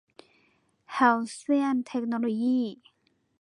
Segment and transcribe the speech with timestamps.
[0.93, 2.65] แฮลเซี่ยน เทคโนโลยี่